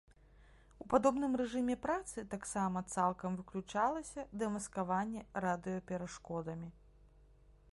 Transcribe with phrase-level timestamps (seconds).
[0.83, 6.69] У падобным рэжыме працы таксама цалкам выключалася дэмаскаванне радыёперашкодамі.